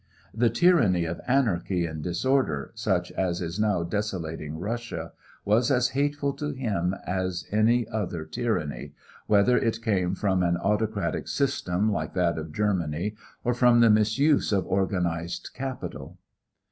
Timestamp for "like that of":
11.91-12.51